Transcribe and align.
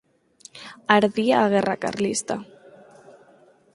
Ardía 0.97 1.37
a 1.41 1.51
guerra 1.53 1.81
carlista. 1.85 2.35